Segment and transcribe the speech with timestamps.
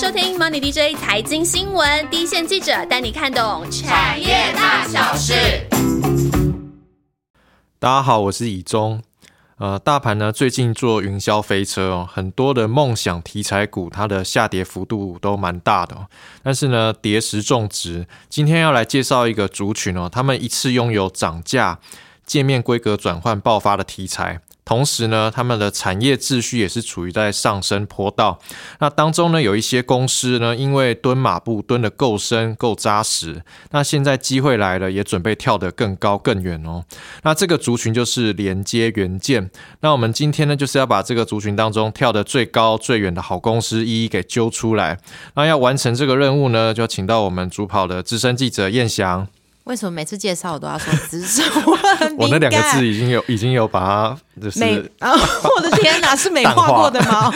[0.00, 5.34] 收听 Money DJ 财经新闻，第一线记者带你看懂产业大小事。
[7.80, 9.02] 大家好，我是以中。
[9.56, 16.06] 呃，大盘呢最近做云霄飞车哦，很多的梦想题材股，它的下跌幅度都蛮大的。
[16.44, 18.06] 但是呢，跌时重值。
[18.28, 21.80] 今天要来介绍一个族群哦，他们一次拥有涨价、
[22.24, 24.40] 界面规格转换爆发的题材。
[24.68, 28.38] 同时呢，他们的产业秩序也是处于在上升坡道。
[28.80, 36.84] 那当中呢，有一些公司呢，因为蹲马步蹲得够深、够扎实，那现在机会来了，也准备跳得更高、更远哦。
[37.22, 39.50] 那这个族群就是连接元件。
[39.80, 44.98] 那我们今天呢，就是要把这个族群当中跳得最高、最远的好公司一一给揪出来。
[45.34, 49.26] 那要完成这个任务呢，就请到我们主跑的资深记者燕翔。
[49.68, 51.44] 为什么每次介绍我都要说资深？
[52.16, 55.12] 我那两个字已经有已经有把它就是美啊！
[55.56, 57.30] 我的天哪，是美化过的吗？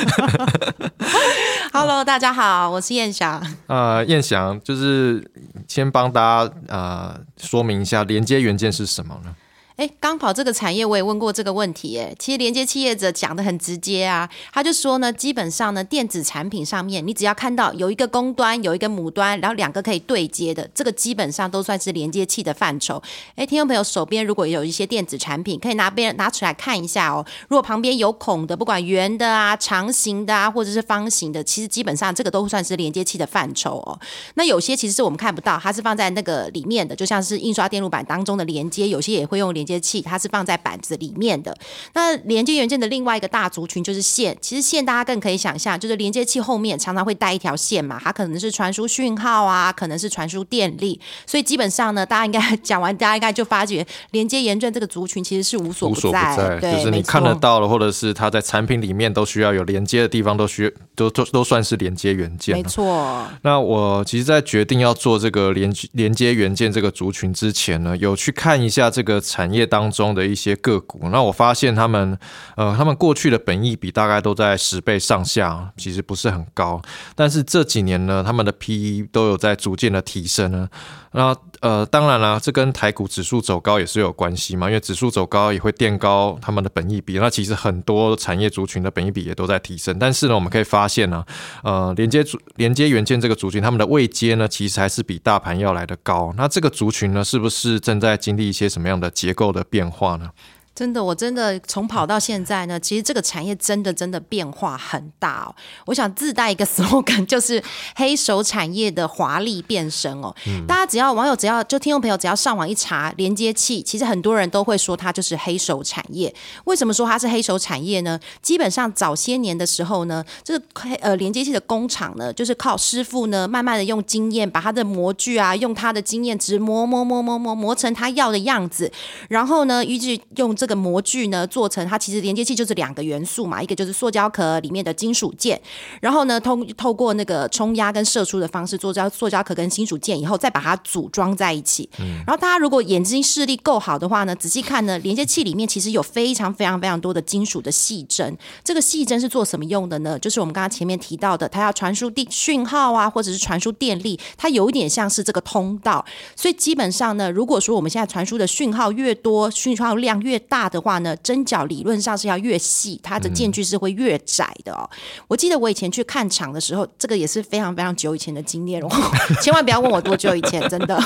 [1.75, 3.39] Hello，大家好，我是燕翔。
[3.67, 5.23] 呃，燕翔就是
[5.69, 9.35] 先帮大家呃说明一下连接元件是什么呢？
[9.83, 11.99] 哎，刚跑这个产业，我也问过这个问题。
[11.99, 23.03] 哎，其实连接企业者讲的很直接啊，他就说呢，基本上呢，电子产品上面，你只要看到有一个公端，有一个母端，然后两个可以对接的，这个基本上都算是连接器的范畴。
[23.35, 27.27] 哎，听众朋友手边如果有一些电子产品，可以拿边拿出来看一下哦。
[27.49, 33.99] 如果旁边有孔的，不管圆的啊、长形的啊，或者是方形的，其实基本上这个都算是连接器的范畴哦。
[34.35, 39.67] 那有些其实是我们看不到，它是放在那个里面的，就像是印刷电路板当中的连接，有些也会用连。
[39.72, 41.57] 接接器它是放在板子里面的。
[41.95, 44.37] 那连接元件的另外一个大族群就是线。
[44.41, 51.01] 其实线大家更可以想象，就是连接器后面常常会带一条线嘛，它可能是传输讯号啊，可能是传输电力。
[51.27, 62.55] 所以基本上呢，大家应该 讲完，大家应该就发觉连接元件这个族群其实是无所不在，就是你看得到了，或者是它在产品里面都需要有连接的地方，都需都都都算是连接元件。
[62.57, 63.27] 没错。
[63.43, 72.19] 那我其实，在决定要做这个连连接元件这个族群之前呢，有去看一下这个产业当中的一些个股，那我发现他们，
[72.57, 76.81] 呃，他们过去的本益比大概都在十倍上下，其实不是很高。
[77.15, 80.69] 但是这几年呢，他们的 PE 都有在逐渐的提升呢。
[81.15, 87.19] 那呃，当然了，这跟台股指数走高也是有关系嘛，因为指数走高也会垫高他们的本益比。
[87.19, 89.99] 那其实很多产业族群的本益比也都在提升。
[89.99, 91.23] 但是呢，我们可以发现呢，
[91.63, 96.33] 呃，连接组连接元件这个族群，他们的位阶呢，其实还是比大盘要来的高。
[96.37, 99.42] 那这个族群呢，是不是正在经历一些什么样的结构？
[99.51, 100.31] 的变化呢？
[100.75, 105.55] 真的，我真的从跑到现在呢，其实这个产业真的真的变化很大哦。
[105.85, 107.63] 我想自带一个 slogan，就是
[107.95, 110.35] 黑手产业的华丽变身哦。
[110.67, 116.35] 大家只要网友只要就听众朋友只要上网一查连接器，其实很多人都会说它就是黑手产业。
[116.65, 118.19] 为什么说它是黑手产业呢？
[118.41, 120.65] 基本上早些年的时候呢，这个
[121.03, 128.91] 呃连接器的工厂呢，就是靠师傅呢，慢慢的用经验把他的模具啊，用他的经验值磨磨磨磨磨磨成他要的样子，
[129.29, 130.57] 然后呢，依据用。
[130.63, 135.61] 这个模具呢，做成它其实连接器就是两个元素嘛，一个就是塑胶壳里面的金属件，
[136.01, 141.91] 然后呢，通透过那个冲压跟射出的方式做胶塑胶壳跟金属件以后，再把它组装在一起。
[142.25, 148.39] 然后大家如果眼睛视力够好的话呢，仔细看呢，连接器里面其实有非常非常非常多的金属的细针。
[148.63, 150.17] 这个细针是做什么用的呢？
[150.21, 156.05] 就是我们刚刚前面提到的，它要传输电讯号啊，或者是传输电力，它有一点像是这个通道。
[156.37, 164.89] 所以基本上呢，如果说我们现在传输的讯号越多，讯号量越大的话呢，针脚理论上是要越细，它的间距是会越窄的哦。
[165.29, 168.89] 我记得我以前去看厂的时候，这个也是非常非常久以前的经验哦。
[169.43, 171.03] 千万不要问我多久以前，真的，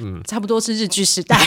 [0.00, 1.38] 嗯， 差不多是日剧时代。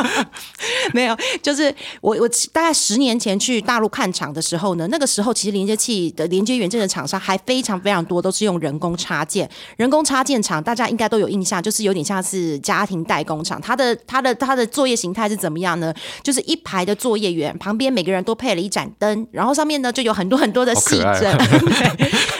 [0.92, 9.48] 没有，就是我我大概十年前去大陆看厂的时候呢，那个时候其实连接器的连接元件的厂商还非常非常多，都是用人工插件。
[9.76, 15.92] 人工插件厂大家应该都有印象，就是有点像是家庭代工厂，它的它的它的作业形态是怎么样呢？
[16.22, 21.36] 就是一排的作业员，旁边每个人都配了一盏灯，然后上面呢就有很多很多的细针，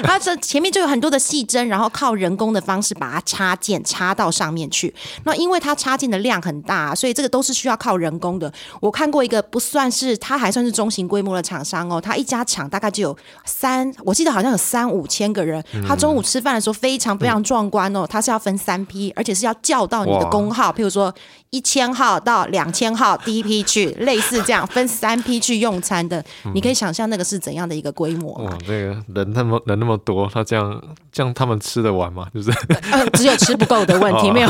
[0.03, 4.93] 它 这前面就有很多的细针，然后靠人工的方式把它插件插到上面去。
[5.25, 8.53] 那因为它插件的量很大，所以这个都是需要靠人工的。
[8.81, 15.63] 我看过一个不算是，它还算是中型规模的厂商哦，它一家厂大概就有三，我记得好像有三五千个人。
[15.87, 21.15] 他中午吃饭的时候非常非常壮观哦，他是要分三批，而且是要叫到你的工号，譬如说
[21.51, 23.03] 一千号到两千号。
[23.04, 26.24] 号第一批去，类似这样分三批去用餐的，
[26.54, 28.51] 你可以想象那个是怎样的一个规模吗？
[28.51, 32.27] 哇，这个人那么人那么多，他这样这样他们吃得完吗？
[32.34, 32.51] 就是
[32.91, 34.48] 呃，只有吃不够的问题，哦没有。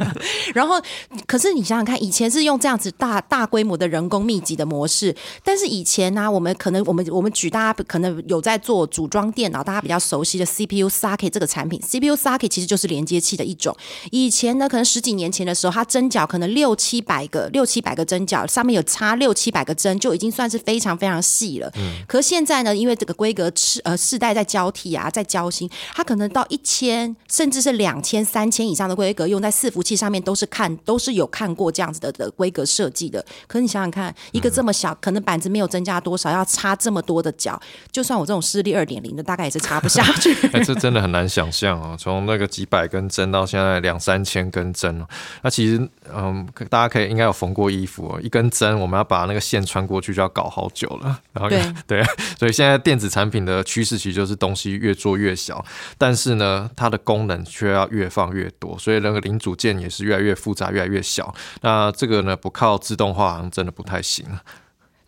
[0.54, 0.80] 然后，
[1.26, 5.14] 可是你想想看，以前是用这样子大大规模的人工密集的模式，
[5.44, 13.76] 但是以前呢、我们可能我们我们举大家可能有在做组装电脑，大家比较熟悉的 CPU socket 这个产品，CPU socket 其实就是连接器的一种。
[14.10, 21.70] 以前呢，可能十几年前的时候，它针脚可能六七百个，六七百个针脚，上面有插六七百个针，就已经算是非常非常细了。
[21.76, 33.24] 嗯可是现在呢，因为这个规格世呃世代在交替啊，在交新，它可能到一千甚至是两千、三千以上的规格，用在伺服器上面都是看都是有看过这样子的的规格设计的。
[33.46, 37.60] 可是你想想看，一个这么小，可能板子没有增加多少，要插这么多的脚，
[37.92, 40.34] 就算我这种视力二点零的，大概也是插不下去。
[40.52, 45.06] 哎、这真的很难想象啊，从那个几百根针到现在两三千根针哦，
[45.42, 52.04] 那其实嗯，大家可以应该有缝过衣服哦，一根针我们要把那个线穿过去就要搞好久了，然后对 对，
[52.38, 55.64] 所以现在电子产品的趋势其实就是东西越做越小，
[55.96, 61.34] 但是呢，它的功能却要越放越多，所以那个零组件也是越来越复杂，越来越小。
[61.60, 64.24] 那这个呢，不靠自动化好像真的不太行。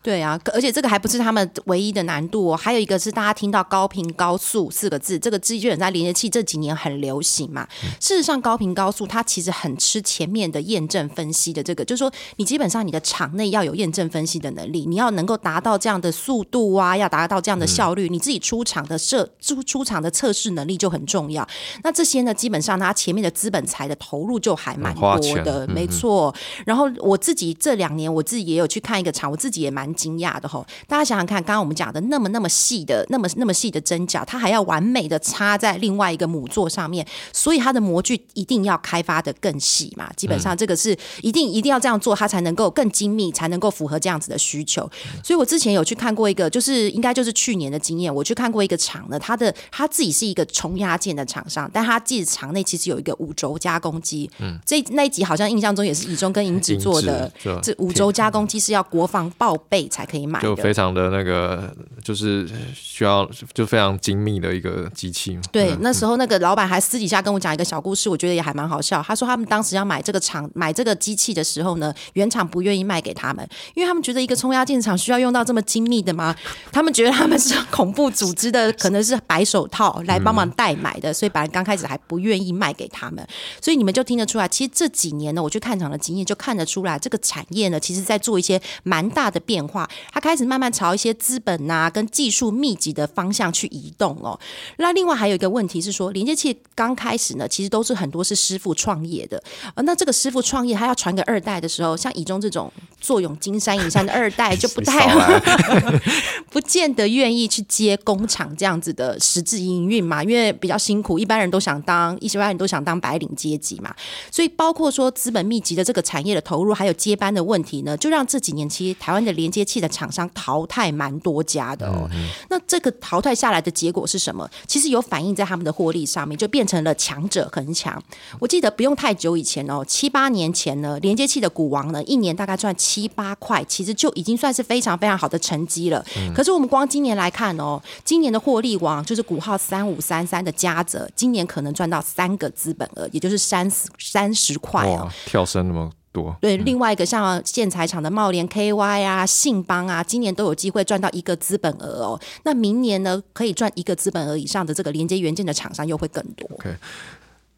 [0.03, 7.65] 对啊，而且这个还不是他们唯一的难度哦，还有一个是大家听到高频高速四个字，这个基本在连接器这几年很流行嘛。
[8.01, 21.47] 事实上，高频高速它其实很吃前面的验证分析的这个，就是说你基本上你的场内要有验证分析的能力，你要能够达到这样的速度啊，要达到这样的效率，你自己出厂的设出出厂的测试能力就很重要。
[21.81, 26.35] 那这些呢，基本上它前面的资本财的投入就还蛮多的，嗯没错。
[26.65, 30.65] 然后我自己这两年我自己也有去看一个厂，我自己也蛮惊讶的吼。
[30.87, 40.11] 大家想想看，刚刚我们讲的那么那么细的、那么那么细的针脚，它还要完美的插在另外一个母座上面，所以它的模具一定要开发的更细嘛。
[40.15, 44.89] 基本上这个是一定一定要这样做，它才能够更精密，才能够符合这样子的需求。
[45.23, 54.29] 所以我之前有去看过一个，就是应该就是去年的经验，我去看过一个厂呢，它的它自己是一个冲压件的厂商，但它自己厂内其实有一个五轴加工机。
[54.39, 57.31] 嗯，这那一集好像印象中也是以中跟银子做的
[57.61, 60.41] 这五轴加工机是要国防报备才可以买。
[60.41, 65.41] 就非常的那个，就是需要就非常精密的一个机器嘛。
[65.51, 69.01] 对，嗯那时候那个老板还私底下跟我讲一个小故事，我觉得也还蛮好笑。
[69.01, 76.35] 他说他们当时要买这个厂买这个机器的时候呢，原厂不愿意卖给他们，因为他们觉得一个冲压件厂需要用到这么精密的吗？
[76.71, 83.25] 他们觉得他们是恐怖组织的，可能是白手套来帮忙代买的，所以本来刚开始还不愿意卖给他们。
[83.61, 89.72] 所以你们就听得出来，其实这几年呢，我去看厂的经验就看得出来，这个产业呢，其实在做一些蛮大的变化，
[90.11, 94.39] 它开始慢慢朝一些资本呐、跟技术密集的方向去移动哦。
[94.77, 99.41] 那另外还有一个问题是说，连接器刚开始呢，其实都是很多是师傅创业的，
[99.75, 105.09] 呃，那这个师傅创业他要传给二代的时候，像以中这种坐拥金山银山的二代就不太
[106.51, 113.93] 不见得愿意去接工厂这样子的实质营运嘛，因为比较辛苦，一般人都想当，一般人都想当白领阶级嘛，
[114.31, 122.09] 所以包括说资本密集的这个产业的投入，还有接班的问题呢，就让这几年其实台湾的连接器的厂商淘汰蛮多家的哦。
[122.49, 124.49] 那这个淘汰下来的结果是什么？
[124.67, 128.01] 其实有反映在他们的获利上面，就变成了强者恒强。
[128.39, 136.03] 我记得不用太久以前哦，七八年前呢，连接器的股王呢，一年大概赚七八块，其实就已经算是非常非常好的成绩了。
[136.35, 145.09] 可是我们光今年来看哦，今年的获利王就是股号三五三三的嘉泽，今年可能赚到三个资本额，也就是三十三十块哦。
[145.25, 152.19] 跳升那么多，对，另外一个像建材厂的茂联 KY 啊、信邦啊，今年都有机会赚到一个资本额哦。
[152.43, 156.47] 那明年呢，可以赚一个资本额以上的这个连接元件的厂商又会更多。
[156.53, 156.75] OK，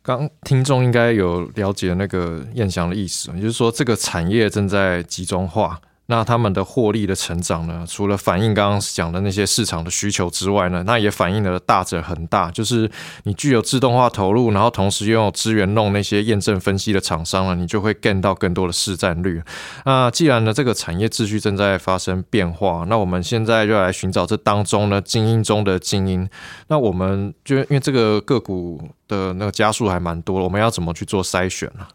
[0.02, 5.80] 刚听众应该有了解那个燕翔的意思，也就是说这个产业正在集中化。
[6.08, 12.90] 那他们的获利的成长呢，除了反映刚刚讲的那些市场的需求之外呢，那也反映了大者恒大，就是
[13.24, 19.42] 你具有自动化投入，然后同时拥有资源弄那些验证分析的厂商呢，你就会 gain 到更多的市占率。
[19.86, 26.30] 那既然呢这个产业秩序正在发生变化，那我们现在就来寻找这当中呢精英中的精英。
[26.68, 31.86] 那我们就因为这个个股的那个加速还蛮多，我们要怎么去做筛选呢、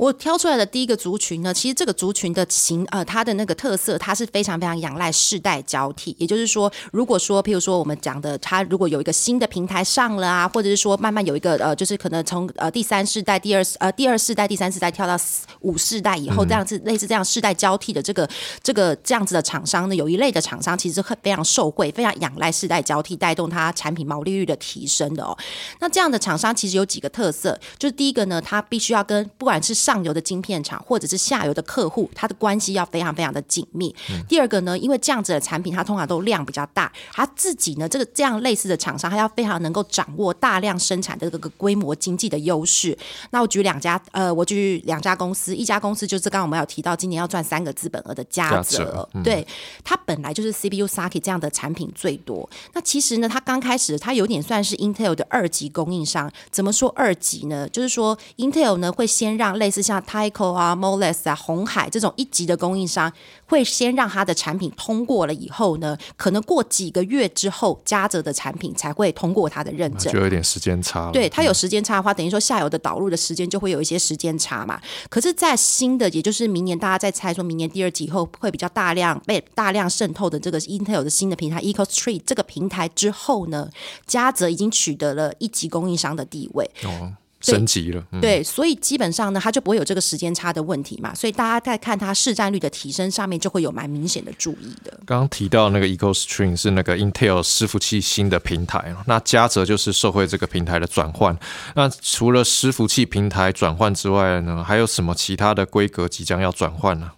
[0.00, 6.16] 我挑出来的第一个族群呢，其实这个族群的形呃，它的那个特色，它是非常非常仰赖世代交替。
[6.18, 18.26] 也就是说，如果说譬如说我们讲的，它如果有一个新的平台上了啊，或者是说慢慢有一个呃，就是可能从呃第三世代、第二呃第二世代、第三世代跳到四五世代以后，这样子类似这样世代交替的这个
[18.62, 25.36] 这个这样子的厂商呢，有一类的厂商其实很非常受惠，非常仰赖世代交替带动它产品毛利率的提升的哦。
[25.78, 33.94] 那这样的厂商其实有几个特色，就是第一个呢，它必须要跟不管是上游的晶片厂或者是下游的客户，它的关系要非常非常的紧密。
[34.28, 42.96] 第二个呢，因为这样子的产品，它通常都量比较大，它自己呢，这个这样类似的厂商，它要非常能够掌握大量生产的这个规模经济的优势。
[43.30, 49.46] 那我举两家，呃，我举两家公司，一家公司就是刚刚我们有提到，今年要赚三个资本额的嘉泽，对，
[49.82, 52.48] 它本来就是 CPU socket 这样的产品最多。
[52.72, 56.30] 那其实呢，它刚开始它有点算是 Intel 的二级供应商。
[56.50, 57.68] 怎么说二级呢？
[57.68, 63.12] 就是说 Intel 呢会先让类似像 Tyco 啊、Moles 啊、红海这种一级的供应商，
[63.46, 71.10] 会先让他的产品通过了以后呢，可能过几个月之后，嘉泽的产品才会通过他的认证，就有点时间差。
[71.12, 74.80] 对，它有时间差的话，等于说下游的导入的时间就会有一些时间差嘛。
[75.08, 83.68] 可是，在新的，也就是明年，大家在猜说明年第二季以后会比较大量被大量渗透的这个 Intel 的新的平台 EcoStreet 这个平台之后呢，
[84.06, 86.70] 嘉泽已经取得了一级供应商的地位。
[86.84, 87.12] 哦。
[87.40, 91.14] 升级了，对，所以基本上呢，它就不会有这个时间差的问题嘛。
[91.14, 94.92] 所以大家在看它市占率的提升上面，就会有蛮明显的注意的。
[95.06, 101.36] 刚刚提到那个 EcoStream 是那个 Intel 伺服器新的平台，那嘉泽就是受惠这个平台的转换。
[101.74, 107.10] 那除了伺服器平台转换之外呢，还有什么其他的规格即将要转换呢？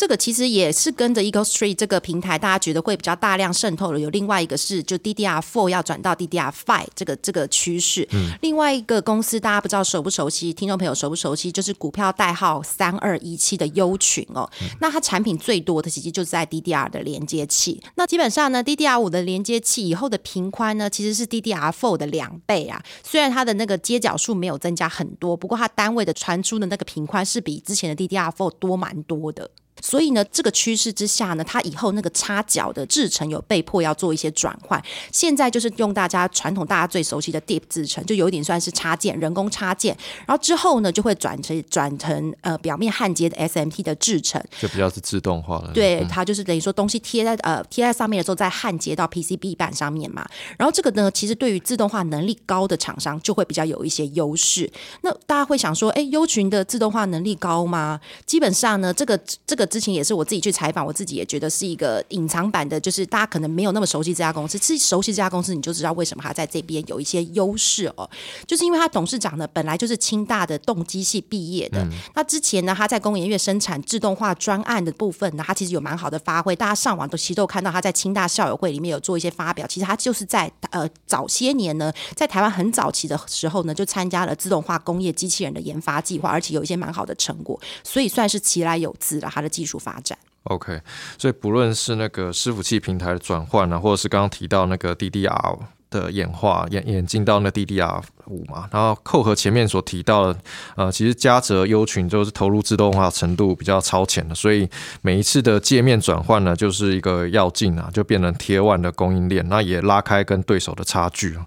[0.00, 4.00] 这个其实也是跟着 Eco Street 这个平台，大家觉得会比较大量渗透的。
[4.00, 8.08] 有另外一个是，就 DDR4 要转到 DDR5 这个这个趋势。
[8.12, 8.30] 嗯。
[8.40, 10.54] 另外一个公司，大家不知道熟不熟悉？
[10.54, 11.52] 听众朋友熟不熟悉？
[11.52, 14.50] 就是股票代号三二一七的优群哦。
[14.80, 17.78] 那它产品最多的其实就是在 DDR 的连接器。
[17.96, 22.82] 那基本上呢，DDR 五的连接器以后的频宽呢，其实是 DDR4 的两倍啊。
[23.04, 29.50] 虽然它的那个接角数没有增加很多，不过它单位的传输的那个频宽是比之前的 DDR4 多蛮多的。
[29.82, 34.80] 所以呢，这个趋势之下呢，它以后那个插脚的制程有被迫要做一些转换。
[35.12, 39.96] 现在就是用大家传统大家最熟悉的 Deep 制程，就有点算是插件，人工插件。
[40.26, 45.72] 然后之后呢，就会转成转成呃表面焊接的 SMT 的制程，就比较是自动化了。
[45.72, 50.28] 对，它就是等于说东西贴在呃贴在上面的时候，再焊接到 PCB 板上面嘛。
[50.58, 54.70] 然后这个呢，其实对于自动化能力高的厂商就会比较有一些优势。
[55.02, 57.98] 那大家会想说，哎，优群的自动化能力高吗？
[58.26, 59.69] 基本上呢，这个这个。
[59.70, 64.58] 之前也是我自己去采访，我自己也觉得是一个隐藏版的，就是大家可能没有那么熟悉这家公司。
[64.58, 68.10] 其实熟悉这家公司，你就知道为什么他在这边有一些优势哦。
[68.46, 71.86] 就是因为他董事长呢，本来就是清大的动机系毕业的。
[72.14, 76.56] 那之前呢，他在工研院生产自动化专案的部分呢，他其实有蛮好的发挥。
[76.56, 79.64] 大家上网都其实都看到他在清大校友会里面有做一些发表。
[79.68, 89.48] 其实他就是在呃早些年呢，在台湾很早期的时候呢，就参加了自动化工业机器人的研发计划，而且有一些蛮好的成果，所以算是其来有自了他的。
[89.60, 90.80] 技术发展，OK，
[91.18, 95.58] 所以不论是那个伺服器平台的转换呢，或者是刚刚提到那个 DDR
[95.90, 100.40] 的演化演演进到那 DDR 五嘛，然后扣合前面所提到的，
[100.76, 104.66] 呃，其实嘉泽优群就是投入自动化程度比较超前的，所以
[105.02, 111.38] 每一次的界面转换呢，就是一个要进啊，就变成贴万的供应链，那也拉开跟对手的差距。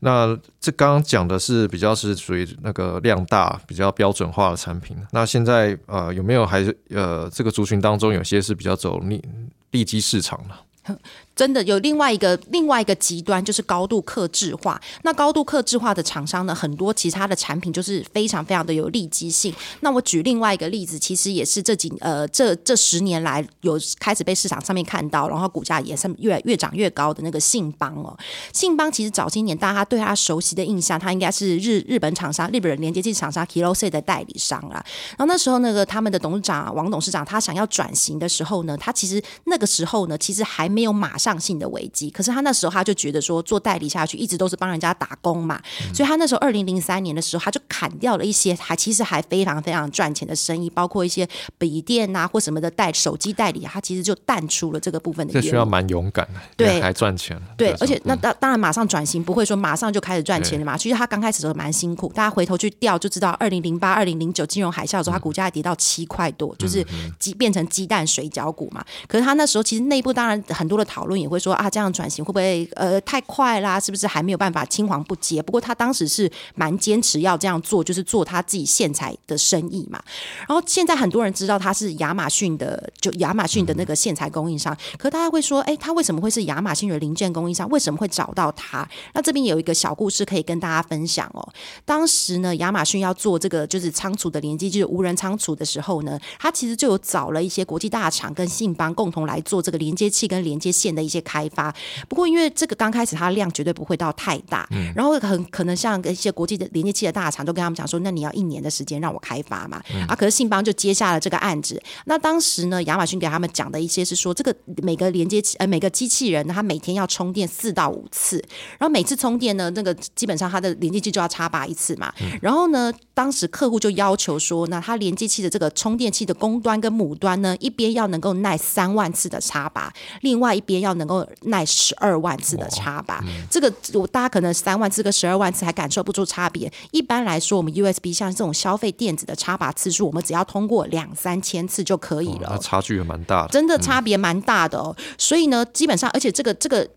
[0.00, 4.96] 那这刚刚讲的是比较是属于那个量大、比较标准化的产品。
[5.12, 9.22] 那现在呃有没有还是呃这个族群当中有些是比较走利
[9.70, 10.98] 利基市场的？
[11.40, 14.78] 真的有另外一个另外一个极端，就是高度克制化。
[15.04, 19.50] 那高度克制化的厂商呢，很多其他的产品就是非常非常的有利基性。
[19.80, 28.14] 那我举另外一个例子，其实也是这几呃这这十年来有开始被市场上面看到，然后股价也是越越涨越高的那个信邦哦。
[28.52, 34.84] 信邦其实早些年大家对他熟悉的印象，他应该是日日本厂商日本人连接器厂商 Kilose 的代理商啊。
[35.16, 41.29] 然后那时候那个他们的董事长王董事长，他想要转型的时候呢，他其实那个时候呢，其实还没有马上。
[41.38, 45.60] 性的危机，可是他那时候他就觉得说做代理下去一直都是帮人家打工嘛，
[45.94, 55.32] 所以他那时候二零零三年的时候他就砍掉了一些还其实还非常非常赚钱的生意，包括一些笔电啊或什么的代手机代理，他其实就淡出了这个部分的。
[55.34, 57.40] 这需要蛮勇敢的，对，还赚钱。
[57.56, 66.84] 对，而且那当当然马上转型不会说马上就开始赚钱了嘛，其实他刚开始的时候蛮辛苦，大家回头去调就知道，二零零八、二零零九金融海啸的时候，他股价跌到七块多，就是
[67.18, 68.84] 鸡变成鸡蛋水饺股嘛。
[69.06, 71.09] 可是他那时候其实内部当然很多的讨论。
[71.10, 73.78] 论也会说啊，这样转型会不会呃太快啦？
[73.78, 75.42] 是不是还没有办法青黄不接？
[75.42, 80.02] 不过他当时是蛮坚持要这样做，就是做他自己线材的生意嘛。
[80.48, 84.74] 然后现在很多人知道他是亚马逊的，就亚马逊的那个线材供应商。
[84.96, 87.68] 可大家会说，哎，他为什么会是亚马逊的零件供应商？
[87.68, 88.88] 为什么会找到他？
[89.12, 91.46] 那这边有一个小故事可以跟大家分享哦。
[91.84, 100.99] 当时呢，亚马逊要做这个就是仓储的连接，就是无人仓储的时候呢，他其实就有找了一些国际大厂跟信邦共同来做这个连接器跟连接线的。
[101.00, 101.74] 的一些开发。
[102.08, 109.82] 不过因为这个刚开始它量绝对不会到太大，然后很可能像一些国际的连接器的大厂都跟他们讲说，那你要一年的时间让我开发嘛。
[110.06, 111.82] 啊，可是信邦就接下了这个案子。
[112.04, 118.36] 那当时呢，亚马逊给他们讲的一些是说，这个每个连接器呃每个机器人呢它每天要充电四到五次，
[118.78, 122.12] 然后每次充电呢，那个基本上它的连接器就要插拔一次嘛。
[122.42, 133.22] 然后呢，当时客户就要求说，那它连接器的这个充电器的公端跟母端呢，一边要能够耐三万次的插拔，另外一边要能够耐十二万次的插拔。
[133.50, 136.72] 这个我大家可能三万次跟十二万次还感受不出差别。
[136.92, 142.48] 一般来说，我们 USB 像这种消费电子的插拔次数，我们只要通过两三千次就可以了。
[142.52, 144.96] 那差距也蛮大的，真的差别蛮大的哦。
[145.18, 146.88] 所以呢，基本上，而且这个这个。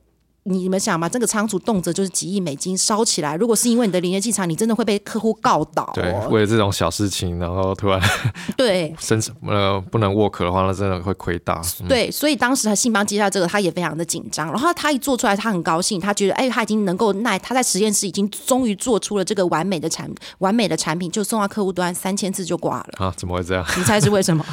[0.46, 3.36] 你们想嘛，这个仓储动辄就是几亿美金烧起来。
[3.36, 5.90] 如果是因为你的连接器厂，你真的会被客户告倒。
[5.94, 8.02] 对，为了这种小事情，然后突然
[8.58, 11.62] 对生呃不能 work 的话，那真的会亏大。
[11.88, 14.48] 对，所以当时他信邦接下这个，他也非常的紧张。
[14.48, 20.10] 然后他一做出来，他很高兴，他觉得哎，他已经能够耐，他在实验室已经终于做出了这个完美的产
[20.40, 23.06] 完美的产品，就送到客户端，三千 次就挂了。
[23.06, 23.66] 啊，怎么会这样？
[23.78, 24.46] 你猜是为什么？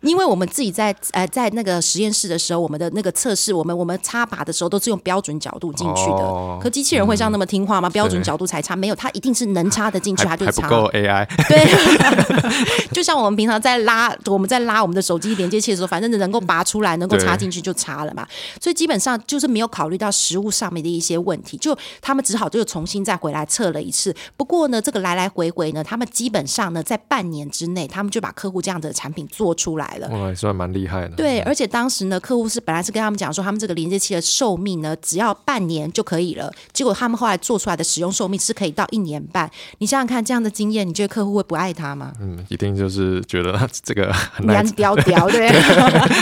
[0.00, 6.58] 因为我们自己在呃在那个实验室的时候，我们的那个测试，我们我们插拔的时候都是用标准角度进去的。
[6.60, 7.88] 可机器人会像那么听话吗？
[7.90, 10.62] 标准角度才插，没有，它一定是能插得进去，它就插。
[10.62, 11.26] 不够 AI。
[11.48, 11.66] 对，
[12.92, 18.26] 就像我们平常在拉我们在拉我们的手机连接器的时候，反正能够拔出来，能够插进去就插了嘛。
[18.60, 24.14] 所以基本上就是没有考虑到实物上面的一些问题，就他们只好就重新再回来测了一次。
[24.36, 30.08] 不过呢，这个来来回回呢，他们基本上呢，在半年之内，他们就把客户这样的产品做出来了。
[30.08, 31.16] 哇，算蛮厉害的。
[31.16, 36.52] 对，而且当时呢，客户是本来是跟他们讲说，他们这个连接器的寿命呢，只要半年就可以了。
[36.72, 39.50] 结果他们后来做出来的使用寿命是可以到一年半。
[39.78, 42.12] 你想想看，这样的经验，你觉得客户会不爱他吗？
[42.20, 45.48] 嗯，一定就是觉得这个很难雕雕，对。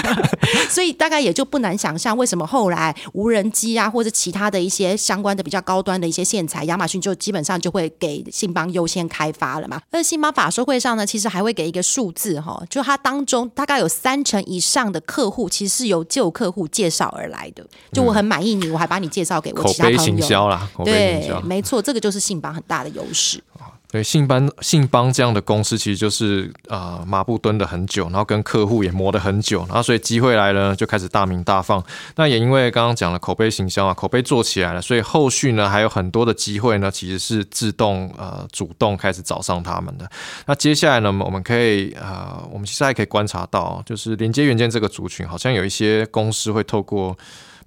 [0.71, 9.81] 所以大概也就不难想象，为什么后来无人机啊，或者其他的一些相关的比较高端的一些线材，亚马逊就基本上就会给信邦优先开发了嘛。
[9.91, 17.67] 而信邦法说会上呢，其实还会给一个数字哈，就它当中大概有三成以上的客户其实是由旧客户介绍而来的。
[17.93, 20.69] 就我很满意你，我还把你介绍给我其他朋友啦。
[20.85, 23.43] 对，没错，这个就是信邦很大的优势。
[23.89, 31.83] 对，信邦信邦这样的公司，其实就是呃，马步蹲的很久，然后跟客户也磨了很久，然后所以机会来了就开始大名大放。
[32.17, 40.11] 那也因为刚刚讲了口碑行销啊，口碑做起来了，所以后续呢还有很多的机会呢，其实是自动呃主动开始找上他们的。
[40.47, 47.17] 那接下来呢，我们可以呃，我们现在可以观察到，就是连接元件这个族群，好像有一些公司会透过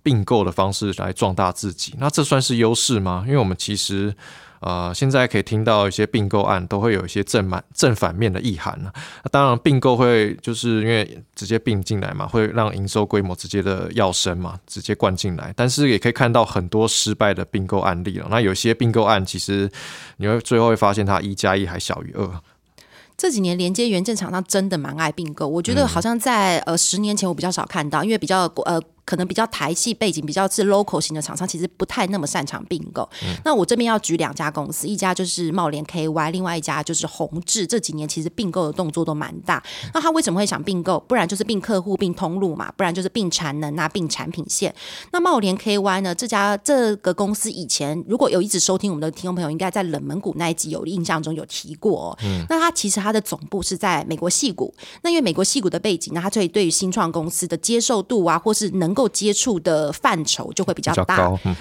[0.04, 1.96] 并购的方式来壮大自己。
[1.98, 3.24] 那这算是优势吗？
[3.28, 4.16] 因为我们其实。
[4.62, 8.92] 呃，现在可以听到一些并购案都会有一些正满正反面的意涵呢。
[9.24, 15.54] 那当然，并购会就是因为直接并进来嘛，会让营收规模直接的要升嘛，直接灌进来。
[15.56, 18.28] 但是也可以看到很多失败的并购案例了。
[18.30, 19.72] 那有些并购案其实
[20.18, 22.30] 你会最后会发现它一加一还小于二。
[23.16, 28.82] 这几年连接元件厂商真的蛮爱并购，我觉得好像在呃十年前我比较少看到，因为比较呃。
[29.10, 33.10] 可能比较台系背景、比较是 local 型的厂商，其实不太那么擅长并购。
[33.43, 37.65] 那我这边要举两家公司，一家就是茂联 KY，另外一家就是宏志。
[37.65, 39.63] 这几年其实并购的动作都蛮大。
[39.95, 41.00] 那他为什么会想并购？
[41.08, 44.72] 不然就是并客户、并通路嘛，不然就是并产能啊、并产品线。
[45.12, 46.13] 那茂联 KY 呢？
[46.13, 52.15] 这家这个公司以前如果有一直收听我们的听众朋友，应该在冷门股那一集有印象中有提过。
[52.22, 54.72] 嗯，那它其实它的总部是在美国戏股。
[55.02, 61.16] 那因为美国戏股的背景，那它所以对于新创公司的接受度啊，或是能够接触的范畴就会比较大，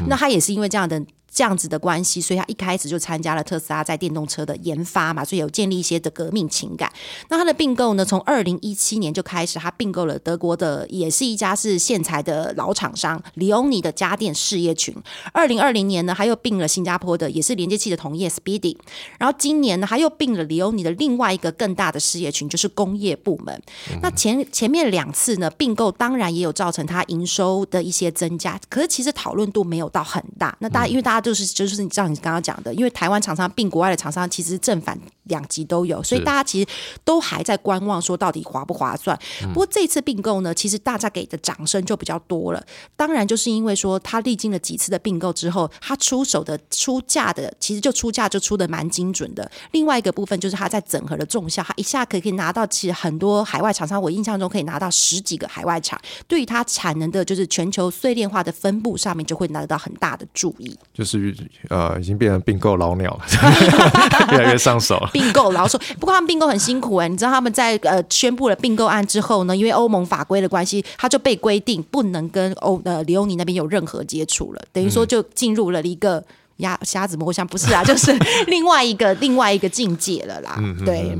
[0.08, 1.00] 那他也是因为这样的。
[1.30, 6.90] 这样子的关系，所以他一开始就参加了特斯拉在电动车的研发嘛，所以有建立一些的革命情感。
[7.28, 14.94] 那他的并购呢，从二零一七年就开始，他并购了德国的，也是一家是线材的老厂商里欧尼的家电事业群。
[15.32, 18.76] 二零二零年呢，他又并了新加坡的，也是连接器的同业 Speedy。
[19.18, 23.62] 然后今年呢，他又并了里欧尼的另外一个更大的事业群，就是工业部门。
[24.02, 30.56] 那前前面两次呢，并购当然也有造成他营收的一些增加，可是其实讨论度没有到很大。
[30.60, 31.17] 那大家因为大家。
[31.20, 36.68] 就是就是你知道你刚刚讲的，因为台湾厂商并国外的厂商，其实正反两极都有，所以大家其实
[37.04, 39.18] 都还在观望，说到底划不划算。
[39.48, 42.64] 不过这次并购呢，其实大家给的掌声就比较多了。
[42.96, 49.50] 当然，就是因为说他历经了几次的并购之后，他出手的出价的，其实就出价就出的蛮精准的。
[49.72, 60.76] 另外一个部分就是他在整合的重效，他一下可以可以拿到其实很多海外厂商，我印象中可以拿到十几个海外厂，对于他产能的就是全球碎链化的分布上面就会拿得到很大的注意。
[60.94, 61.07] 就是。
[61.12, 61.36] 就是
[61.70, 63.24] 呃，已经变成并购老鸟了，
[64.32, 65.08] 越来越上手了。
[65.12, 76.22] 并购老手，不过他们并购很辛苦哎、你知道他们在呃宣布了并购案之后呢，因为欧盟法规的关系，他就被规定不能跟欧呃里欧尼那边有任何接触了，等于说就进入了一个。
[76.58, 78.12] 鸭瞎子摸象不是啊，就是
[78.48, 80.58] 另外一个另外一个境界了啦。
[80.84, 81.16] 对，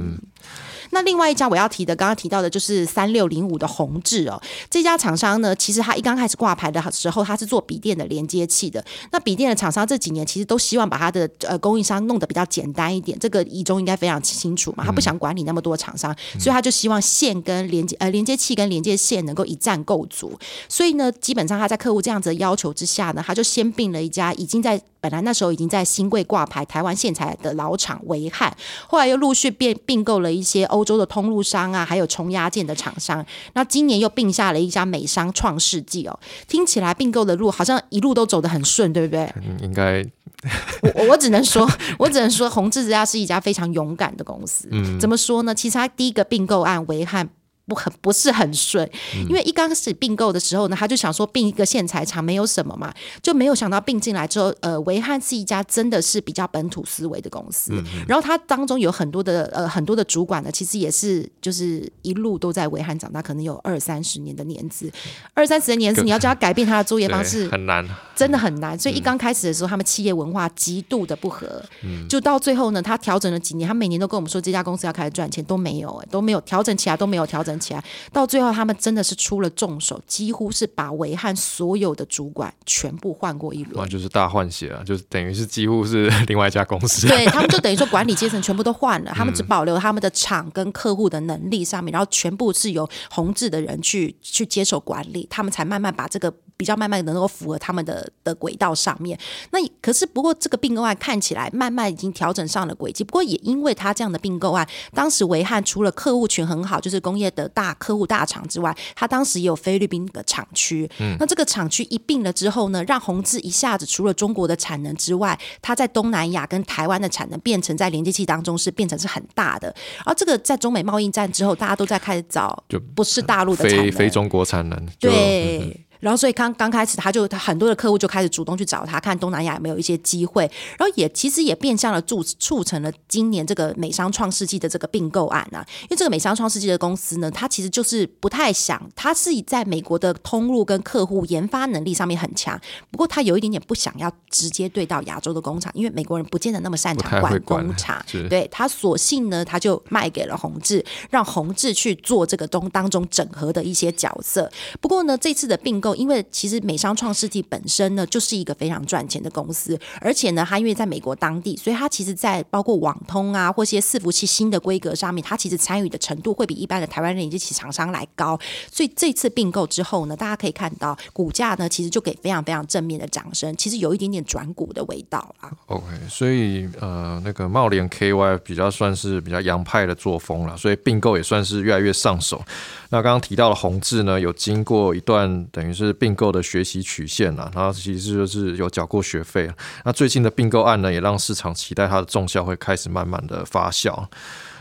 [0.99, 8.85] 那另外一家我要提的，刚刚提到的就是三六零五的宏志哦，这家厂商呢，其实它一刚开始挂牌的时候，它是做笔电的连接器的。
[9.13, 20.37] 那笔电的厂商这几年其实都希望把它的呃供应商弄得比较简单一点，这个一中应该非常清楚嘛，他不想管理那么多厂商，所以他就希望线跟连接呃连接器跟连接线能够一站够足。
[20.69, 28.53] 所以呢，基本上他在客户这样子的要求之下呢，他就先并了一家已经在本来那时候已经在新贵挂牌台湾线材的老厂维汉，
[28.89, 33.25] 后来又陆续并并购了一些欧洲的通路商啊，还有冲压件的厂商。
[33.53, 39.25] 那今年又并下了一家美商创世纪哦，听起来并购的路好像一路都走得很顺，对不对？
[39.37, 40.03] 嗯应该
[40.83, 44.69] 我我我只能说，我只能说，宏志之家是一家非常勇敢的公司。
[44.71, 45.55] 嗯怎么说呢？
[45.55, 47.29] 其实它第一个并购案为汉。
[47.69, 48.89] 不很不是很顺，
[49.29, 57.73] 因为一刚开始并购的时候呢，他就想说并一个线材厂没有什么嘛，就没有想到并进来之后，呃，维汉是一家真的是比较本土思维的公司，
[58.09, 64.91] 然后它当中有很多的呃很多的主管呢，其实也是就是一路都在维汉长大，可能有二三十年的年资，
[65.35, 67.87] 二三十的年资，你要叫他改变他的作业方式，很难。
[68.17, 68.77] 真的很难。
[68.77, 72.09] 所以一刚开始的时候，他们企业文化极度的不合，嗯。
[72.09, 77.85] 就到最后呢，他调整了几年，他每年都跟我们说这家公司要开始赚钱，都没有、哎，都没有调整起来，都没有调整起来。
[78.13, 83.89] 到最后，他们真的是出了重手，几乎是把维汉所有的主管全部换过一那轮。
[83.89, 87.07] 就是大换血啊， 就是等于是几乎是另外一家公司。
[87.09, 99.19] 对他们就等于说管理阶层全部都换了， 他们只保留他们的厂跟客户的能力上面，然后全部是由宏志的人去去接手管理，他们才慢慢把这个比较慢慢能够符合他们的的轨道上面。
[99.53, 110.91] 那可是不过这个并购案看起来慢慢已经调整上了轨迹，不过也因为他这样的并购案，当时维汉除了客户群很好，就是工业的大客户大厂之外，他当时也有菲律宾的厂区。
[110.99, 119.73] 嗯那这个厂区一并了之后呢，让宏志一下子除了中国的产能之外，它在东南亚跟台湾的产能变成在连接器当中是变成是很大的。
[120.05, 124.87] 而这个在中美贸易战之后，大家都在开始找就不是大陆的产能，非非中国产能。
[124.99, 125.85] 就对。
[126.01, 130.51] 然后，所以刚刚开始，他就他很多的客户就开始主动去找他，看东南亚有没有一些机会。
[130.79, 135.65] 然后也其实也变相的促促成了今年这个美商创世纪的这个并购案啊。
[135.83, 148.05] 因为这个美商创世纪的公司呢，它其实就是不太想，它是在美国的通路跟客户研发能力上面很强，不过它有一点点不想要直接对到亚洲的工厂，因为美国人不见得那么擅长管工厂。
[148.29, 154.51] 对他索性呢，他就卖给了宏志，让宏志去做这个东当中整合的一些角色。
[154.81, 168.39] 不过呢，这次的并购，因为其实美商创世纪本身呢就是一个非常赚钱的公司，而且呢，它因为在美国当地，所以它其实在包括网通啊或些伺服器新的规格上面，它其实参与的程度会比一般的台湾连接器厂商来高。
[168.71, 175.51] 所以这次并购之后呢，大家可以看到股价呢其实就给非常非常正面的掌声，其实有一点点转股的味道啦。
[175.67, 182.43] OK，所以呃，那个茂联 KY 比较算是比较洋派的作风了，所以并购也算是越来越上手。
[182.91, 189.51] 那刚刚提到的宏志呢，有经过一段等于是并购的学习曲线啦，然后其实就是有缴过学费。
[189.85, 194.07] 那最近的并购案呢，也让市场期待它的重效会开始慢慢的发酵。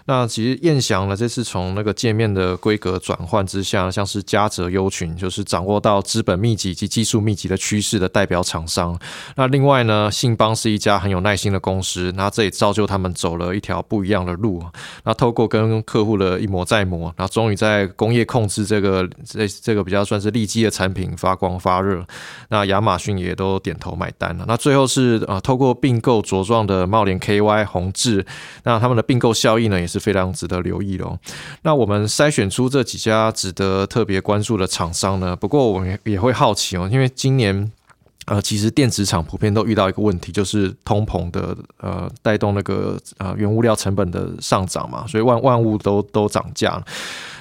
[0.08, 8.98] 那其实燕翔呢，这次从那个界面的规格转换之下，像是嘉泽优群，就是掌握到资本密集及技术密集的趋势的代表厂商。
[9.36, 14.63] 那另外呢，信邦是一家很有耐心的公司，那这也造就他们走了一条不一样的路。
[15.04, 22.02] 那透过跟客户的一磨再磨，然后终于在工业控制这个这这个比较算是利基的产品发光发热。
[22.48, 24.46] 那亚马逊也都点头买单了。
[24.48, 28.26] 那最后是呃，透过并购茁壮的茂联 KY 宏志，
[28.63, 31.17] 那他们的并购效益呢，也是非常值得留意的哦。
[31.63, 37.71] 那我们筛选出这几家值得特别关注的厂商呢，不过我们也会好奇哦，因为今年。
[38.29, 46.83] 呃，其实电子厂普遍都遇到一个问题，就是通膨的呃带动那个呃原物料成本的上涨嘛，所以万万物都都涨价。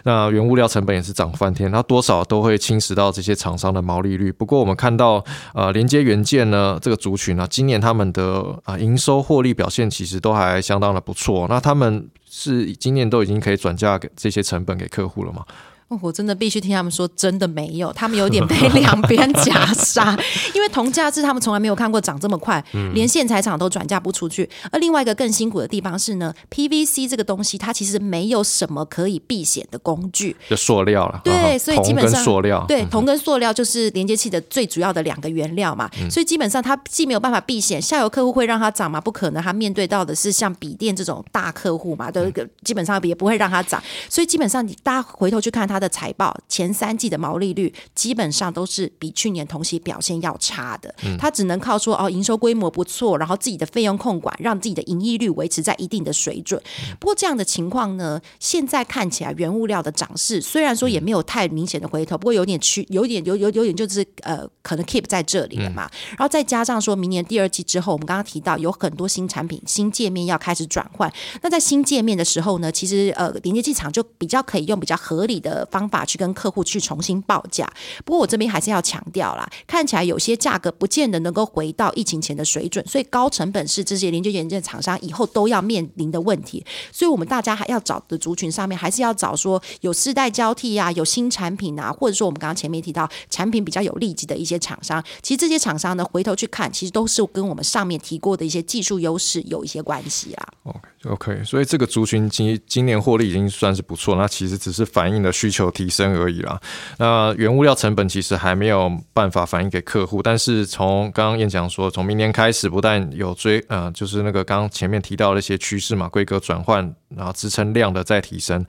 [0.04, 4.30] 那原物料成本也是涨翻天，它多少都会侵蚀到这些厂商的毛利率。
[4.30, 11.48] 不过我们看到，呃，连接元件呢这个族群呢、今年他们的啊营收获利表现其实都还相当的不错。
[11.48, 12.08] 那他们
[12.38, 15.42] 是今年都已经可以转嫁给这些成本给客户了吗？
[15.88, 20.18] 我真的必须听他们说，真的没有，他们有点被 两边夹杀，
[20.53, 24.49] 因为铜价是他们从来没有看过涨这么快，连线材厂都转嫁不出去。
[24.72, 31.20] 而另外一个更辛苦的地方是呢，PVC 这个东西它其实没有什么可以避险的工具，就塑料了。
[31.22, 39.01] 对，所以基本上塑料，对，铜跟塑料就是连接器的最主要的两个原料嘛，所以基本上它既没有办法避险，下游客户会让它涨嘛？
[39.01, 42.25] 不可能，它面对到的是像笔电这种大客户嘛，都
[42.64, 43.81] 基本上也不会让它涨。
[44.09, 50.94] 所以基本上你大家回头去看它的财报，前三季的毛利率基本上都是比去年同期表现要差的。
[51.18, 56.60] 它只能靠说哦，营收规模不错，然后自己的费用控管，让自己的盈利率维持在一定的水准。
[56.98, 65.90] 不过这样的情况呢，现在看起来原物料的涨势虽然说也没有太明显的回头，不过有点趋，有点有有有点就是呃，可能 keep 在这里了嘛。
[66.10, 71.12] 然后再加上说明年第二季之后，我们刚刚提到有很多新产品、新界面要开始转换。
[71.42, 77.70] 那在新界面的时候呢，其实呃，连接器厂就比较可以用比较合理的方法去跟客户去重新报价。
[78.05, 86.64] 不过我这边还是要强调啦，看起来有些价格不见得能够回到疫情前的水准，所以高成本是这些连接元件厂商以后都要面临的问题。
[86.92, 95.02] 所以我们大家还要找的族群上面，还是要找说有世代交替啊，有新产品啊，或者说我们刚刚前面提到产品比较有利基的一些厂商。
[95.22, 100.48] 其实这些厂商呢，回头去看，其实都是跟我们上面提过的一些技术优势有一些关系啦。
[100.64, 106.60] OK OK，所以这个族群今今年获利已经算是不错，那其实只是反映了需求求提升而已啦。
[106.98, 118.64] 那原物料成本其实还没有办法反映给客户，但是从刚刚燕讲说，从明年开始，不但有追呃，就是那个刚刚前面提到的一些趋势嘛，规格转换，然后支撑量的再提升，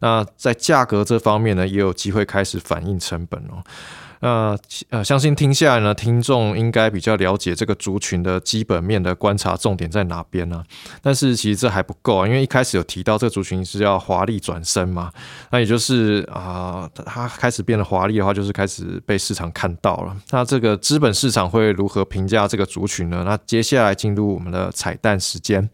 [0.00, 3.62] 那在价格这方面呢，也有机会开始反映成本哦。
[4.22, 4.56] 那
[4.90, 10.62] 呃，相信听下来呢，听众应该比较了解这个族群的基本面的观察重点在哪边呢？
[11.02, 15.10] 但是其实这还不够啊，因为一开始有提到这个族群是要华丽转身嘛，
[15.50, 20.16] 那也就是啊，它开始变得华丽的话，就是开始被市场看到了。
[20.30, 23.24] 那这个资本市场会如何评价这个族群呢？
[23.26, 25.68] 那接下来进入我们的彩蛋时间。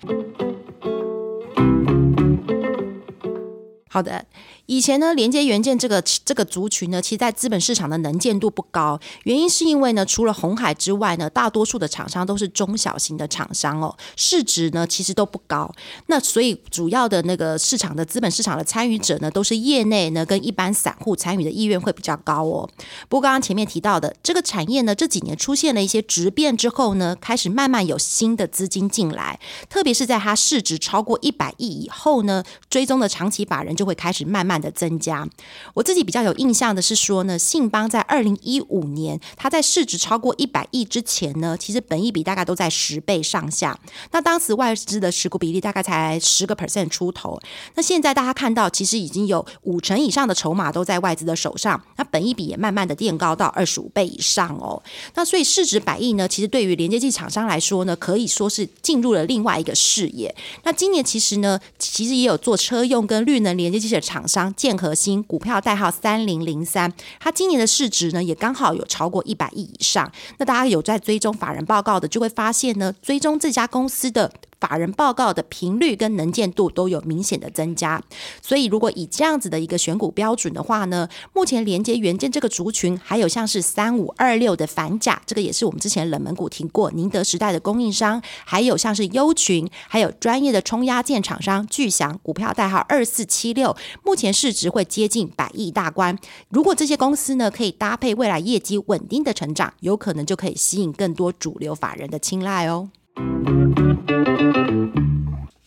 [3.91, 4.25] 好的。
[4.69, 15.73] 以前呢，连接元件这个这个族群呢，其实在资本市场的能见度不高，原因是因为呢，除了红海之外呢，大多数的厂商都是中小型的厂商哦，市值呢其实都不高。
[16.09, 22.69] 那所以主要的那个市场的资本市场的参与者呢，都是业内呢跟一般散户参与的意愿会比较高哦。
[23.09, 34.58] 不过刚刚前面提到的这个产业呢，这几年出现了一些质变之后呢，开始慢慢有新的资金进来，特别是在它市值超过一百亿以后呢，追踪的长期法人就会开始慢慢。
[34.61, 35.29] 的增加，
[35.75, 43.79] 我自己比较有印象的是说呢，信邦在二零一五年，它在市值超过一百亿之前呢，其实本益比大概都在十倍上下。
[44.13, 47.39] 那当时外资的持股比例大概才十个 percent 出头。
[47.75, 54.83] 那现在大家看到，其实已经有五成以上的筹码都在外资的手上，那本益比也慢慢的垫高到二十五倍以上哦。
[55.15, 60.35] 那所以市值百亿呢，其实对于连接器厂商来说呢，可以说是进入了另外一个视野。
[60.65, 64.48] 那今年其实呢，其实也有做车用跟绿能连接器的厂商。
[64.55, 70.11] 建核心股票代号三零零三，它今年的市值呢也刚好有超过一百亿以上。
[70.39, 74.33] 那大家有在追踪法人报告的，就会发现呢，追踪这家公司的。
[74.61, 78.03] 法人报告的频率跟能见度都有明显的增加，
[78.43, 96.19] 所以如果以这样子的一个选股标准的话呢，目前连接元件这个族群，还有像是三五二六的反甲，这个也是我们之前冷门股提过，宁德时代的供应商，还有像是优群，还有专业的冲压件厂商巨祥，股票代号二四七六，目前市值会接近百亿大关。
[96.49, 102.89] 如果这些公司呢可以搭配未来业绩稳定的成长，有可能就可以吸引更多主流法人的青睐哦。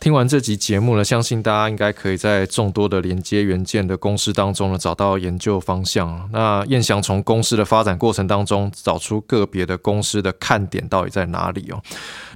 [0.01, 6.27] 听完这集节目呢，相信大家应该可以在众多的连接元件的公司当中呢，找到研究方向。
[6.33, 11.79] 那燕翔从公司的发展过程当中，找出个别的公司的看点到底在哪里哦。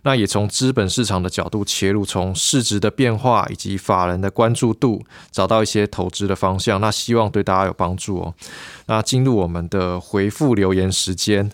[0.04, 6.80] 那也从资本市场的角度切入，从市值的变化以及法人的关注度，找到一些投资的方向。
[6.80, 8.36] 那希望对大家有帮助哦。
[8.86, 11.52] 那进入我们的回复留言时间。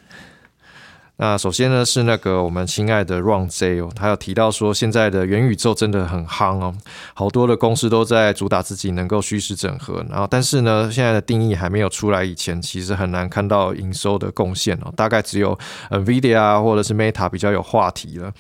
[1.22, 6.76] 那首先呢是那个我们亲爱的 Ron J 哦，他有提到说现在的元宇宙真的很夯哦，
[7.14, 15.56] 好多的公司都在主打自己能够虚实整合，然后但是呢现在的定义还没有出来以前，其实很难看到营收的贡献哦，大概只有
[15.92, 18.34] Nvidia 或者是 Meta 比较有话题了。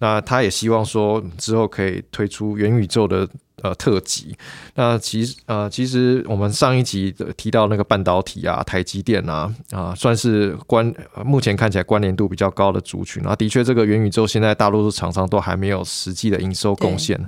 [0.00, 3.28] 那他也希望说之后可以推出元宇宙的。
[3.64, 4.36] 呃特辑。
[4.74, 10.92] 那其实呃，其实我们上一集提到那个半导体啊，台积电啊啊，算是关
[11.24, 13.22] 目前看起来关联度比较高的族群。
[13.24, 17.18] 那的确，这个元宇宙现在大多数厂商都还没有实际的营收贡献，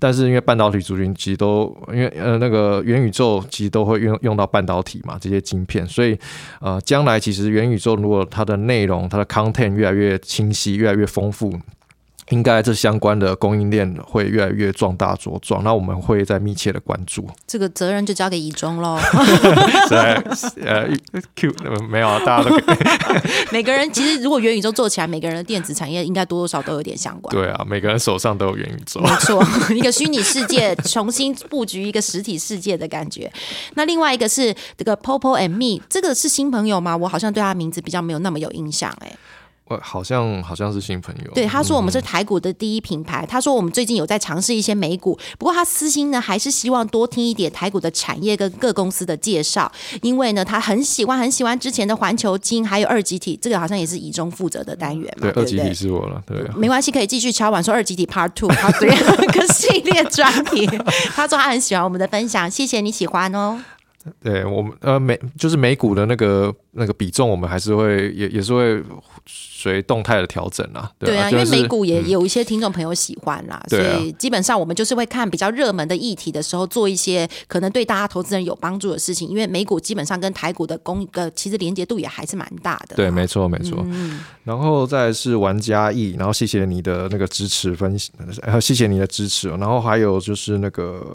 [0.00, 6.18] 但是因为半导体族群其实都因为呃那个元宇宙其实都会用用到半导体嘛，这些晶片，所以
[6.60, 11.52] 呃将来其实元宇宙如果它的内容它的 content 越来越清晰，越来越丰富。
[12.30, 17.28] 应该这相关的供应链会越来越壮大茁壮，那我们会在密切的关注。
[17.46, 18.98] 这个责任就交给乙中喽。
[19.90, 20.14] 在
[20.64, 20.88] 呃
[21.36, 21.52] ，Q
[21.90, 22.56] 没有啊，大家都
[23.50, 27.34] 每个人其实如果元宇宙做起来，每个人的电子产业应该多多少都有点相关。
[27.34, 33.30] 对啊，每个人手上都有元宇宙，没错，一个虚拟世界重新布局一个实体世界的感觉。
[33.74, 36.96] 那另外一个是这个 Popo and Me，这个是新朋友吗？
[36.96, 39.12] 我好像对他名字比较没有那么有印象哎。
[39.72, 41.30] 我好像好像是新朋友。
[41.34, 43.26] 对，他说我们是台股的第一品牌。
[43.26, 49.70] 他说我们最近有在尝试一些美股，不过他私心呢还是希望多听一点台股的产业跟各公司的介绍，
[50.02, 55.30] 因为呢他很喜欢很喜欢之前的环球金还有二级体，这个好像也是以中负责的单元嘛。
[55.30, 56.22] 对，二级体是我了。
[56.26, 60.66] 对，没关系，可以继续敲完说二级体 Part Two、Part Three 个系列专题。
[61.14, 63.62] 他说他很喜欢我们的分享，谢谢你喜欢哦。
[64.20, 68.82] 对我们呃美就是美股的那个那个比重，我们还是会也也是会
[69.26, 70.90] 随动态的调整啦。
[70.98, 79.28] 对啊，因为美股也有一些听众朋友喜欢啦，所以基本上我们就是会看比较热门的议题的时候，做一些可能对大家投资人有帮助的事情。
[79.28, 82.96] 因为美股基本上跟台股的公呃其实连接度也还是蛮大的。
[82.96, 83.86] 对，没错没错。
[84.42, 88.10] 然后再是玩家 E，然后谢谢你的那个支持分析，
[88.42, 89.48] 然后谢谢你的支持。
[89.50, 91.06] 然后还有就是那个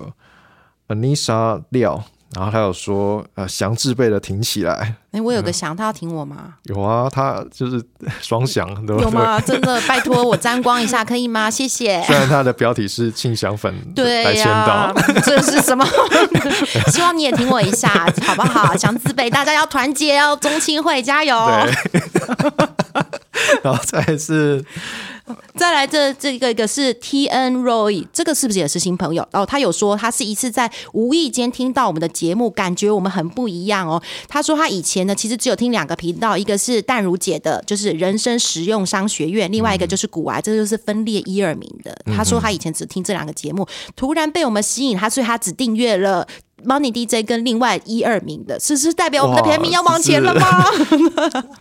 [0.88, 2.02] Anissa 廖。
[2.36, 4.96] 然后他有说，呃，祥字辈的挺起来。
[5.12, 6.56] 哎，我有个祥，他要挺我吗？
[6.63, 7.82] 有啊，他就是
[8.22, 9.40] 双祥，有吗？
[9.40, 11.50] 真的，拜托我沾光一下可以吗？
[11.50, 12.02] 谢谢。
[12.04, 15.86] 虽然他的标题是庆祥粉，对呀，这是什么？
[16.92, 17.90] 希望你也挺我一下，
[18.24, 18.76] 好不好？
[18.76, 21.36] 祥字辈，大家要团结哦，中青会加油。
[23.63, 24.63] 然后再是。
[25.56, 29.28] 再来，这这个一个是 T N Roy，这个是不是也是新朋友？
[29.34, 34.02] 哦，他有说他是一次在无意间听到我们的节目，感觉我们很不一样哦。
[34.28, 41.98] 他说他以前呢，其实只有听两个频道，一个是淡如姐的，就是人生实用商学院，另外一个就是古癌，这就是分裂一二名的。
[42.06, 46.28] 他说他以前只听这两个节目，突然被我们吸引他，所以他只订阅了。
[46.65, 50.65] Money DJ 跟另外一二名的，是是代表我们的排名要往前了吗？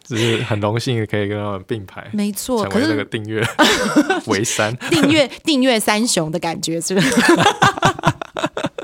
[0.06, 2.64] 只 是很荣幸可以跟他们并排，没错。
[2.64, 3.46] 可是这个订阅
[4.26, 7.11] 为三，订阅订阅三雄的感觉是不是？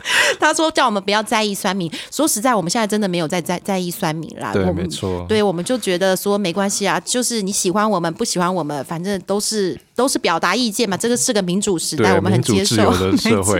[0.40, 1.90] 他说叫我们不要在意酸民。
[2.10, 4.52] 说实在，我们现在真的没有在在在意酸民啦。
[4.52, 5.24] 对，没错。
[5.28, 10.96] 对，我们就觉得说没关系啊，就是你喜欢我们不喜欢我们，反正都是都是表达意见嘛。
[10.96, 13.58] 这个是个民主时代，我们很接受的 社会。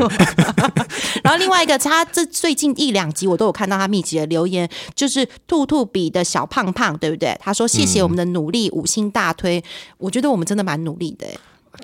[1.23, 7.37] 然后另外一个，他这最近一两集我都有看到他密集的留言，就是兔兔比的小胖胖，对不对？
[7.41, 9.63] 他说谢谢我们的努力，五星大推。
[9.99, 11.27] 我觉得我们真的蛮努力的。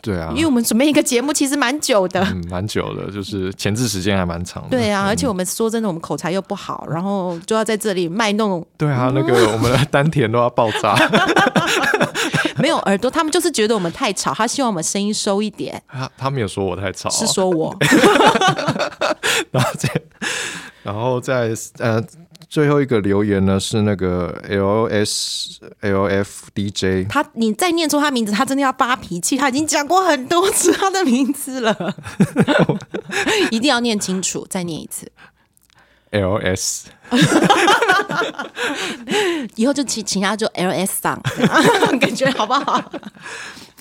[0.03, 4.69] 对啊，因为我们准备一个节目其实蛮久的，嗯，蛮久的，就是前置时间还蛮长的。
[4.71, 8.65] 对啊，而且我们说真的，我们口才又不好，然后就要在这里卖弄。
[8.77, 10.97] 对啊，那个我们的丹田都要爆炸。
[12.59, 15.81] 没有耳朵，他们就是觉得我们太吵，他希望我们声音收一点。
[15.87, 17.77] 他他没有说我太吵，是说我。
[19.53, 20.03] 然后再，
[20.83, 22.03] 然后再呃。
[22.49, 29.37] 最后一个留言呢是那个 L S L F D J，他你再念出他名字，他真的要发脾气。
[29.37, 31.95] 他已经讲过很多次他的名字了，
[33.53, 35.11] 一定要念清楚，再念一次
[36.11, 36.87] L S，
[39.57, 41.21] 以后就请请他做 L S 上，
[42.01, 42.83] 感觉好不好？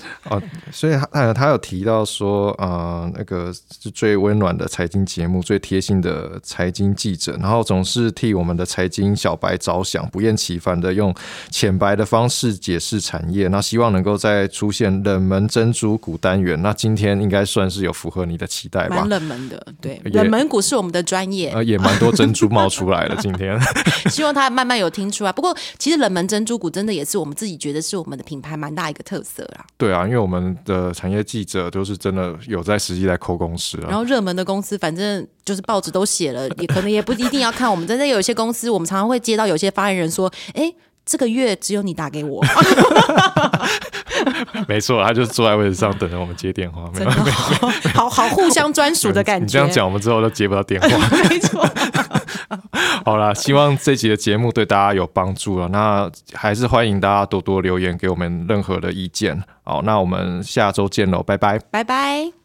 [0.29, 0.41] 哦，
[0.71, 11.13] 所以他他有提到说，呃，那个是最温暖的财经节目，最贴心的财经记者，然后总是替我们的财经小白着想，不厌其烦的用
[11.49, 16.61] 浅白的方式解释产业，那希望能够再出现冷门珍珠股单元。
[16.61, 18.97] 那今天应该算是有符合你的期待吧？
[18.97, 23.15] 蛮冷门的，对，冷门股是我们的专业，呃，也蛮多珍珠冒出来了。
[23.21, 23.59] 今天
[24.09, 25.31] 希望他慢慢有听出来。
[25.31, 29.65] 不过其实冷门珍珠股真的也是我们自己觉得是我们的品牌蛮大一个特色啦。
[29.77, 37.69] 对啊，因为我们的产业记者都是真的有在实际在扣公司，然后热门的公司，反正就是报纸都写了，也可能也不一定要看。
[37.69, 40.73] 我们真的有些公司，我们常常会接到有些发言人说：“哎，
[41.07, 42.43] 这个月只有你打给我。
[44.67, 47.11] ”没错，他就坐在位置上等着我们接电话，没有，
[47.93, 49.45] 好好互相专属的感觉。
[49.45, 50.87] 你这样讲，我们之后都接不到电话。
[51.29, 51.65] 没错。
[53.05, 55.69] 好了，希望这集的节目对大家有帮助了。
[55.69, 59.41] 那还是欢迎大家多多留言给我们任何的意见。
[59.63, 62.36] 好，那我们下周见喽，拜拜，拜拜。